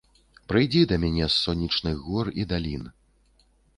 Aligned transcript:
Прыйдзі 0.51 0.79
да 0.91 0.95
мяне 1.03 1.23
з 1.23 1.29
сонечных 1.43 1.95
гор 2.07 2.33
і 2.45 2.47
далін. 2.55 2.83